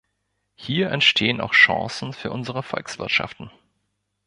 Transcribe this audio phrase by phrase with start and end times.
[0.55, 3.51] Hier entstehen auch Chancen für unsere Volkswirtschaften.